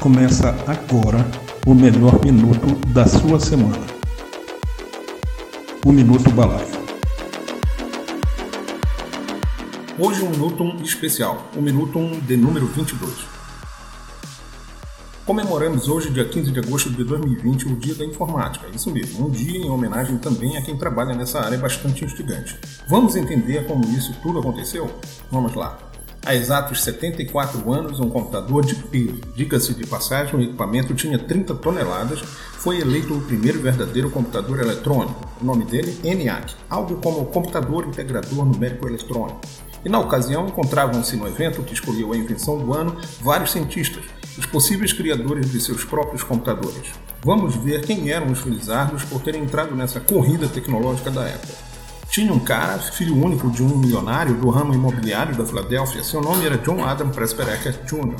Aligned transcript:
Começa 0.00 0.50
agora 0.64 1.18
o 1.66 1.74
melhor 1.74 2.24
minuto 2.24 2.76
da 2.90 3.04
sua 3.04 3.40
semana. 3.40 3.84
O 5.84 5.90
Minuto 5.90 6.30
Balaio. 6.30 6.78
Hoje 9.98 10.22
um 10.22 10.30
minuto 10.30 10.64
especial, 10.84 11.50
o 11.56 11.60
minuto 11.60 11.98
de 12.28 12.36
número 12.36 12.66
22. 12.68 13.12
Comemoramos 15.26 15.88
hoje, 15.88 16.10
dia 16.10 16.24
15 16.24 16.52
de 16.52 16.60
agosto 16.60 16.90
de 16.90 17.02
2020, 17.02 17.66
o 17.66 17.76
Dia 17.76 17.96
da 17.96 18.04
Informática. 18.04 18.68
Isso 18.72 18.92
mesmo, 18.92 19.26
um 19.26 19.30
dia 19.30 19.58
em 19.58 19.68
homenagem 19.68 20.16
também 20.18 20.56
a 20.56 20.62
quem 20.62 20.78
trabalha 20.78 21.12
nessa 21.12 21.40
área 21.40 21.58
bastante 21.58 22.04
instigante. 22.04 22.56
Vamos 22.86 23.16
entender 23.16 23.66
como 23.66 23.84
isso 23.90 24.14
tudo 24.22 24.38
aconteceu? 24.38 24.88
Vamos 25.28 25.54
lá. 25.54 25.87
Há 26.28 26.34
exatos 26.34 26.84
74 26.84 27.72
anos, 27.72 28.00
um 28.00 28.10
computador 28.10 28.62
de 28.62 28.74
peso, 28.74 29.18
diga-se 29.34 29.72
de 29.72 29.86
passagem, 29.86 30.34
o 30.34 30.42
equipamento 30.42 30.94
tinha 30.94 31.18
30 31.18 31.54
toneladas, 31.54 32.20
foi 32.20 32.82
eleito 32.82 33.14
o 33.14 33.22
primeiro 33.22 33.62
verdadeiro 33.62 34.10
computador 34.10 34.60
eletrônico. 34.60 35.26
O 35.40 35.44
nome 35.46 35.64
dele, 35.64 35.98
ENIAC, 36.04 36.54
algo 36.68 36.96
como 36.96 37.24
Computador 37.24 37.86
Integrador 37.86 38.44
Numérico 38.44 38.86
Eletrônico. 38.86 39.40
E 39.82 39.88
na 39.88 39.98
ocasião 40.00 40.46
encontravam-se 40.46 41.16
no 41.16 41.26
evento 41.26 41.62
que 41.62 41.72
escolheu 41.72 42.12
a 42.12 42.16
invenção 42.18 42.58
do 42.58 42.74
ano 42.74 42.94
vários 43.22 43.52
cientistas, 43.52 44.04
os 44.36 44.44
possíveis 44.44 44.92
criadores 44.92 45.50
de 45.50 45.58
seus 45.62 45.82
próprios 45.82 46.22
computadores. 46.22 46.92
Vamos 47.24 47.56
ver 47.56 47.86
quem 47.86 48.10
eram 48.10 48.30
os 48.30 48.40
felizardos 48.40 49.02
por 49.02 49.22
terem 49.22 49.44
entrado 49.44 49.74
nessa 49.74 49.98
corrida 49.98 50.46
tecnológica 50.46 51.10
da 51.10 51.22
época. 51.22 51.67
Tinha 52.10 52.32
um 52.32 52.38
cara, 52.38 52.78
filho 52.78 53.14
único 53.14 53.50
de 53.50 53.62
um 53.62 53.76
milionário 53.76 54.34
do 54.34 54.48
ramo 54.48 54.74
imobiliário 54.74 55.36
da 55.36 55.44
Filadélfia, 55.44 56.02
seu 56.02 56.22
nome 56.22 56.46
era 56.46 56.56
John 56.58 56.82
Adam 56.82 57.10
Presper 57.10 57.48
Eckert 57.48 57.84
Jr. 57.84 58.16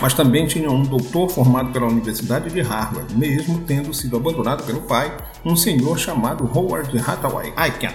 Mas 0.00 0.12
também 0.12 0.46
tinha 0.46 0.70
um 0.70 0.82
doutor 0.82 1.30
formado 1.30 1.72
pela 1.72 1.86
Universidade 1.86 2.50
de 2.50 2.60
Harvard, 2.60 3.14
mesmo 3.16 3.60
tendo 3.60 3.94
sido 3.94 4.16
abandonado 4.16 4.64
pelo 4.64 4.82
pai, 4.82 5.16
um 5.44 5.56
senhor 5.56 5.98
chamado 5.98 6.48
Howard 6.54 6.96
Hathaway 6.98 7.52
Aiken. 7.56 7.94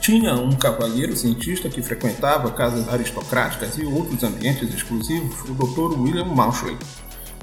Tinha 0.00 0.34
um 0.34 0.52
cavalheiro 0.52 1.16
cientista 1.16 1.68
que 1.68 1.82
frequentava 1.82 2.50
casas 2.50 2.88
aristocráticas 2.88 3.78
e 3.78 3.84
outros 3.84 4.22
ambientes 4.22 4.72
exclusivos, 4.74 5.48
o 5.48 5.54
Dr. 5.54 5.98
William 6.00 6.26
Maushley. 6.26 6.76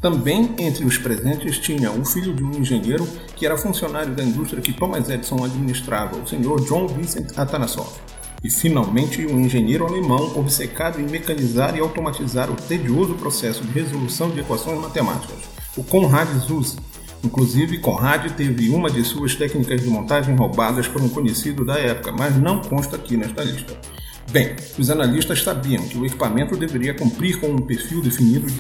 Também 0.04 0.54
entre 0.58 0.84
os 0.84 0.98
presentes 0.98 1.58
tinha 1.60 1.90
o 1.90 2.04
filho 2.04 2.34
de 2.34 2.44
um 2.44 2.52
engenheiro 2.52 3.08
que 3.38 3.46
era 3.46 3.58
funcionário 3.58 4.14
da 4.14 4.22
indústria 4.22 4.62
que 4.62 4.74
Thomas 4.74 5.10
Edison 5.10 5.42
administrava, 5.42 6.18
o 6.18 6.28
Sr. 6.28 6.60
John 6.68 6.90
Vincent 6.90 7.32
Atanasoff. 7.38 8.02
E 8.44 8.50
finalmente 8.50 9.26
um 9.26 9.40
engenheiro 9.40 9.86
alemão 9.86 10.38
obcecado 10.38 11.00
em 11.00 11.06
mecanizar 11.06 11.78
e 11.78 11.80
automatizar 11.80 12.52
o 12.52 12.56
tedioso 12.56 13.14
processo 13.14 13.64
de 13.64 13.72
resolução 13.72 14.30
de 14.30 14.42
equações 14.42 14.78
matemáticas, 14.82 15.38
o 15.78 15.84
Konrad 15.86 16.28
Zuse, 16.40 16.76
Inclusive, 17.24 17.78
Conrad 17.78 18.30
teve 18.34 18.68
uma 18.72 18.92
de 18.92 19.02
suas 19.06 19.34
técnicas 19.34 19.80
de 19.80 19.88
montagem 19.88 20.36
roubadas 20.36 20.90
por 20.90 21.02
um 21.02 21.08
conhecido 21.08 21.64
da 21.64 21.80
época, 21.80 22.12
mas 22.12 22.36
não 22.36 22.60
consta 22.60 22.98
aqui 22.98 23.16
nesta 23.16 23.42
lista. 23.42 23.80
Bem, 24.30 24.54
os 24.78 24.90
analistas 24.90 25.42
sabiam 25.42 25.88
que 25.88 25.98
o 25.98 26.06
equipamento 26.06 26.58
deveria 26.58 26.94
cumprir 26.94 27.40
com 27.40 27.48
um 27.48 27.62
perfil 27.62 28.02
definido 28.02 28.52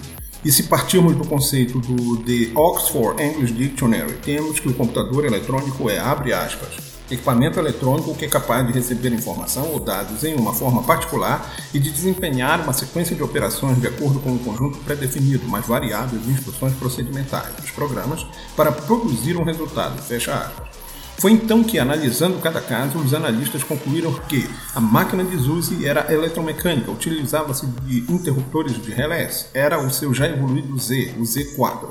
e 0.44 0.52
se 0.52 0.64
partirmos 0.64 1.16
do 1.16 1.26
conceito 1.26 1.80
do 1.80 2.18
The 2.18 2.52
Oxford 2.54 3.22
English 3.22 3.54
Dictionary, 3.54 4.14
temos 4.22 4.60
que 4.60 4.68
o 4.68 4.74
computador 4.74 5.26
eletrônico 5.26 5.90
é, 5.90 5.98
abre 5.98 6.34
aspas, 6.34 6.94
equipamento 7.10 7.60
eletrônico 7.60 8.14
que 8.16 8.26
é 8.26 8.28
capaz 8.28 8.66
de 8.66 8.74
receber 8.74 9.14
informação 9.14 9.72
ou 9.72 9.80
dados 9.80 10.24
em 10.24 10.36
uma 10.36 10.54
forma 10.54 10.84
particular 10.84 11.54
e 11.74 11.80
de 11.80 11.90
desempenhar 11.90 12.62
uma 12.62 12.74
sequência 12.74 13.16
de 13.16 13.24
operações 13.24 13.80
de 13.80 13.88
acordo 13.88 14.20
com 14.20 14.32
um 14.32 14.38
conjunto 14.38 14.80
pré-definido, 14.80 15.48
mas 15.48 15.66
variável 15.66 16.20
de 16.20 16.30
instruções 16.30 16.74
procedimentais 16.74 17.54
dos 17.56 17.72
programas 17.72 18.26
para 18.56 18.72
produzir 18.72 19.38
um 19.38 19.44
resultado. 19.44 20.02
Fecha 20.02 20.34
aspas. 20.34 20.83
Foi 21.18 21.32
então 21.32 21.64
que, 21.64 21.80
analisando 21.80 22.40
cada 22.40 22.60
caso, 22.60 22.98
os 22.98 23.14
analistas 23.14 23.64
concluíram 23.64 24.14
que 24.28 24.50
a 24.76 24.82
máquina 24.82 25.24
de 25.24 25.38
Zuzi 25.38 25.86
era 25.86 26.12
eletromecânica, 26.14 26.92
utilizava-se 26.92 27.66
de 27.66 28.12
interruptores 28.12 28.82
de 28.82 28.92
relés, 28.92 29.50
era 29.54 29.80
o 29.80 29.90
seu 29.90 30.14
já 30.14 30.28
evoluído 30.28 30.78
Z, 30.78 31.16
o 31.18 31.22
Z4. 31.22 31.90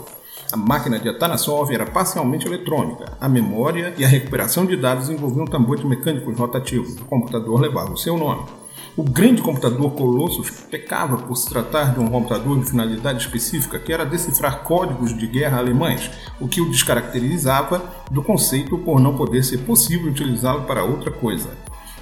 A 0.53 0.57
máquina 0.57 0.99
de 0.99 1.09
Atanasov 1.09 1.73
era 1.73 1.87
parcialmente 1.87 2.47
eletrônica. 2.47 3.17
A 3.19 3.27
memória 3.27 3.95
e 3.97 4.05
a 4.05 4.09
recuperação 4.09 4.67
de 4.67 4.77
dados 4.77 5.09
envolviam 5.09 5.47
tambores 5.47 5.83
mecânicos 5.83 6.37
rotativos. 6.37 7.01
O 7.01 7.07
computador 7.07 7.59
levava 7.59 7.91
o 7.91 7.97
seu 7.97 8.19
nome. 8.19 8.62
O 8.95 9.03
grande 9.03 9.41
computador 9.41 9.93
Colossus 9.93 10.51
pecava 10.71 11.17
por 11.17 11.35
se 11.35 11.49
tratar 11.49 11.95
de 11.95 12.01
um 12.01 12.09
computador 12.09 12.61
de 12.61 12.69
finalidade 12.69 13.25
específica 13.25 13.79
que 13.79 13.91
era 13.91 14.05
decifrar 14.05 14.65
códigos 14.65 15.17
de 15.17 15.27
guerra 15.27 15.57
alemães, 15.57 16.11
o 16.39 16.47
que 16.47 16.61
o 16.61 16.69
descaracterizava 16.69 17.83
do 18.11 18.23
conceito 18.23 18.77
por 18.77 19.01
não 19.01 19.17
poder 19.17 19.45
ser 19.45 19.59
possível 19.59 20.11
utilizá-lo 20.11 20.65
para 20.65 20.85
outra 20.85 21.11
coisa. 21.11 21.49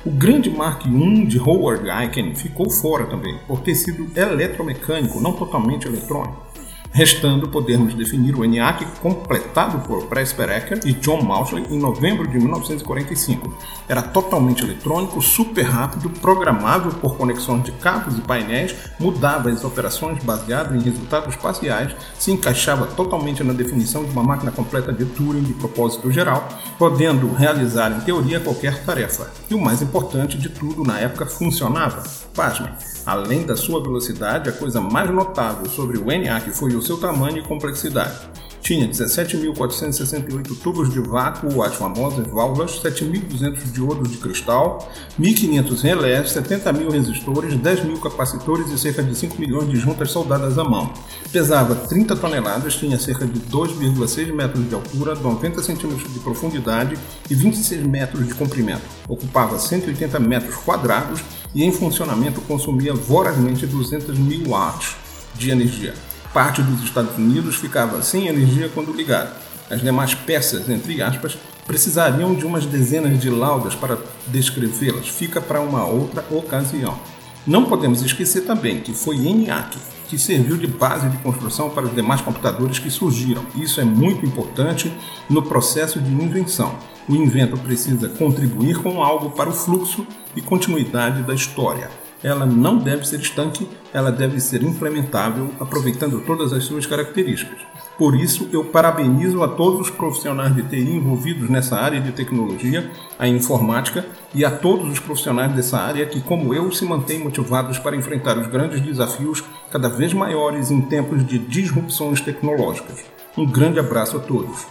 O 0.04 0.10
grande 0.10 0.50
Mark 0.50 0.84
I 0.84 1.26
de 1.26 1.38
Howard 1.38 1.88
Aiken 1.88 2.34
ficou 2.34 2.68
fora 2.68 3.06
também, 3.06 3.38
por 3.46 3.60
ter 3.60 3.76
sido 3.76 4.10
eletromecânico, 4.18 5.20
não 5.20 5.34
totalmente 5.34 5.86
eletrônico 5.86 6.49
restando 6.92 7.48
podermos 7.48 7.94
definir 7.94 8.34
o 8.36 8.44
ENIAC 8.44 8.84
completado 9.00 9.78
por 9.86 10.06
Presper 10.06 10.50
Ecker 10.50 10.80
e 10.84 10.92
John 10.92 11.22
Mauchly 11.22 11.64
em 11.70 11.78
novembro 11.78 12.26
de 12.26 12.38
1945. 12.38 13.52
Era 13.88 14.02
totalmente 14.02 14.64
eletrônico, 14.64 15.22
super 15.22 15.62
rápido, 15.62 16.10
programável 16.10 16.90
por 16.92 17.16
conexões 17.16 17.62
de 17.64 17.72
cabos 17.72 18.18
e 18.18 18.20
painéis, 18.20 18.74
mudava 18.98 19.50
as 19.50 19.64
operações 19.64 20.22
baseado 20.24 20.74
em 20.74 20.80
resultados 20.80 21.36
parciais, 21.36 21.94
se 22.18 22.32
encaixava 22.32 22.86
totalmente 22.86 23.42
na 23.44 23.52
definição 23.52 24.04
de 24.04 24.10
uma 24.10 24.22
máquina 24.22 24.50
completa 24.50 24.92
de 24.92 25.04
Turing 25.04 25.42
de 25.42 25.54
propósito 25.54 26.10
geral, 26.10 26.48
podendo 26.78 27.32
realizar 27.32 27.92
em 27.92 28.00
teoria 28.00 28.40
qualquer 28.40 28.84
tarefa. 28.84 29.30
E 29.48 29.54
o 29.54 29.60
mais 29.60 29.80
importante 29.80 30.36
de 30.36 30.48
tudo, 30.48 30.82
na 30.82 30.98
época 30.98 31.26
funcionava. 31.26 32.02
Pasmem, 32.34 32.70
além 33.06 33.44
da 33.44 33.56
sua 33.56 33.82
velocidade, 33.82 34.48
a 34.48 34.52
coisa 34.52 34.80
mais 34.80 35.10
notável 35.10 35.68
sobre 35.68 35.98
o 35.98 36.10
ENIAC 36.10 36.50
foi 36.50 36.74
o 36.74 36.79
seu 36.82 36.96
tamanho 36.96 37.38
e 37.38 37.42
complexidade. 37.42 38.30
Tinha 38.62 38.86
17.468 38.86 40.58
tubos 40.62 40.92
de 40.92 41.00
vácuo, 41.00 41.62
as 41.62 41.74
famosas 41.74 42.26
válvulas, 42.26 42.80
7.200 42.82 43.72
diodos 43.72 44.10
de 44.10 44.18
cristal, 44.18 44.88
1.500 45.18 45.80
relés, 45.80 46.32
70.000 46.34 46.90
resistores, 46.90 47.54
10.000 47.54 48.00
capacitores 48.00 48.70
e 48.70 48.78
cerca 48.78 49.02
de 49.02 49.14
5 49.14 49.40
milhões 49.40 49.68
de 49.70 49.76
juntas 49.76 50.10
soldadas 50.10 50.58
à 50.58 50.64
mão. 50.64 50.92
Pesava 51.32 51.74
30 51.74 52.14
toneladas, 52.16 52.76
tinha 52.76 52.98
cerca 52.98 53.26
de 53.26 53.40
2,6 53.40 54.32
metros 54.32 54.68
de 54.68 54.74
altura, 54.74 55.14
90 55.14 55.62
centímetros 55.62 56.12
de 56.12 56.20
profundidade 56.20 56.98
e 57.30 57.34
26 57.34 57.86
metros 57.86 58.28
de 58.28 58.34
comprimento. 58.34 58.82
Ocupava 59.08 59.58
180 59.58 60.20
metros 60.20 60.56
quadrados 60.56 61.22
e 61.54 61.64
em 61.64 61.72
funcionamento 61.72 62.40
consumia 62.42 62.92
vorazmente 62.92 63.66
200 63.66 64.18
mil 64.18 64.48
watts 64.48 64.96
de 65.34 65.50
energia. 65.50 65.94
Parte 66.32 66.62
dos 66.62 66.84
Estados 66.84 67.16
Unidos 67.18 67.56
ficava 67.56 68.00
sem 68.02 68.28
energia 68.28 68.70
quando 68.72 68.92
ligada. 68.92 69.32
As 69.68 69.80
demais 69.80 70.14
peças, 70.14 70.68
entre 70.68 71.02
aspas, 71.02 71.36
precisariam 71.66 72.36
de 72.36 72.46
umas 72.46 72.64
dezenas 72.66 73.18
de 73.18 73.28
laudas 73.28 73.74
para 73.74 73.98
descrevê-las. 74.28 75.08
Fica 75.08 75.40
para 75.40 75.60
uma 75.60 75.84
outra 75.84 76.24
ocasião. 76.30 76.96
Não 77.44 77.64
podemos 77.64 78.02
esquecer 78.02 78.42
também 78.42 78.80
que 78.80 78.92
foi 78.92 79.16
ENIAC 79.16 79.76
que 80.06 80.16
serviu 80.18 80.56
de 80.56 80.68
base 80.68 81.08
de 81.08 81.16
construção 81.18 81.70
para 81.70 81.86
os 81.86 81.94
demais 81.94 82.20
computadores 82.20 82.78
que 82.78 82.90
surgiram. 82.90 83.44
Isso 83.56 83.80
é 83.80 83.84
muito 83.84 84.24
importante 84.24 84.92
no 85.28 85.42
processo 85.42 86.00
de 86.00 86.12
invenção. 86.12 86.78
O 87.08 87.16
invento 87.16 87.56
precisa 87.58 88.08
contribuir 88.08 88.78
com 88.78 89.02
algo 89.02 89.30
para 89.30 89.50
o 89.50 89.52
fluxo 89.52 90.06
e 90.36 90.40
continuidade 90.40 91.22
da 91.24 91.34
história 91.34 91.90
ela 92.22 92.44
não 92.44 92.78
deve 92.78 93.06
ser 93.06 93.20
estanque, 93.20 93.68
ela 93.92 94.12
deve 94.12 94.40
ser 94.40 94.62
implementável, 94.62 95.50
aproveitando 95.58 96.20
todas 96.20 96.52
as 96.52 96.64
suas 96.64 96.86
características. 96.86 97.58
Por 98.00 98.14
isso, 98.14 98.48
eu 98.50 98.64
parabenizo 98.64 99.42
a 99.42 99.48
todos 99.48 99.80
os 99.80 99.90
profissionais 99.90 100.54
de 100.54 100.62
TI 100.62 100.96
envolvidos 100.96 101.50
nessa 101.50 101.76
área 101.76 102.00
de 102.00 102.12
tecnologia, 102.12 102.90
a 103.18 103.28
informática, 103.28 104.06
e 104.34 104.42
a 104.42 104.50
todos 104.50 104.90
os 104.90 104.98
profissionais 104.98 105.52
dessa 105.52 105.78
área 105.78 106.06
que, 106.06 106.20
como 106.22 106.54
eu, 106.54 106.72
se 106.72 106.84
mantêm 106.86 107.18
motivados 107.18 107.78
para 107.78 107.94
enfrentar 107.94 108.38
os 108.38 108.46
grandes 108.46 108.80
desafios 108.80 109.44
cada 109.70 109.90
vez 109.90 110.14
maiores 110.14 110.70
em 110.70 110.80
tempos 110.80 111.26
de 111.26 111.38
disrupções 111.38 112.22
tecnológicas. 112.22 113.04
Um 113.36 113.44
grande 113.44 113.78
abraço 113.78 114.16
a 114.16 114.20
todos. 114.20 114.66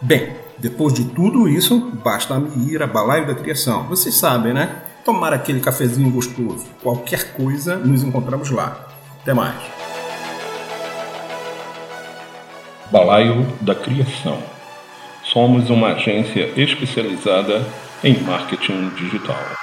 Bem, 0.00 0.36
depois 0.58 0.94
de 0.94 1.06
tudo 1.06 1.48
isso, 1.48 1.90
basta 2.04 2.38
me 2.38 2.72
ir 2.72 2.82
a 2.82 2.86
balaio 2.86 3.26
da 3.26 3.34
criação. 3.34 3.88
Vocês 3.88 4.14
sabem, 4.14 4.54
né? 4.54 4.85
Tomar 5.06 5.32
aquele 5.32 5.60
cafezinho 5.60 6.10
gostoso. 6.10 6.66
Qualquer 6.82 7.32
coisa, 7.34 7.76
nos 7.76 8.02
encontramos 8.02 8.50
lá. 8.50 8.88
Até 9.22 9.32
mais. 9.32 9.54
Balaio 12.90 13.46
da 13.60 13.74
Criação. 13.74 14.42
Somos 15.22 15.70
uma 15.70 15.92
agência 15.92 16.52
especializada 16.60 17.64
em 18.02 18.20
marketing 18.20 18.90
digital. 18.96 19.55